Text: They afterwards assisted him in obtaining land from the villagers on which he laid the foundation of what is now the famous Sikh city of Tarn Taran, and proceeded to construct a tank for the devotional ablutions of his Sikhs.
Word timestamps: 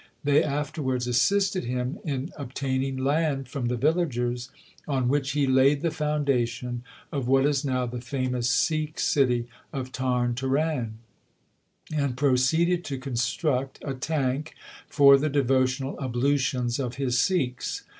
They 0.23 0.41
afterwards 0.43 1.05
assisted 1.05 1.63
him 1.65 1.99
in 2.03 2.31
obtaining 2.35 2.97
land 2.97 3.47
from 3.47 3.67
the 3.67 3.77
villagers 3.77 4.49
on 4.87 5.09
which 5.09 5.33
he 5.33 5.45
laid 5.45 5.81
the 5.83 5.91
foundation 5.91 6.81
of 7.11 7.27
what 7.27 7.45
is 7.45 7.63
now 7.63 7.85
the 7.85 8.01
famous 8.01 8.49
Sikh 8.49 8.99
city 8.99 9.47
of 9.71 9.91
Tarn 9.91 10.33
Taran, 10.33 10.93
and 11.95 12.17
proceeded 12.17 12.83
to 12.85 12.97
construct 12.97 13.77
a 13.85 13.93
tank 13.93 14.55
for 14.87 15.19
the 15.19 15.29
devotional 15.29 15.99
ablutions 16.03 16.79
of 16.79 16.95
his 16.95 17.19
Sikhs. 17.19 17.83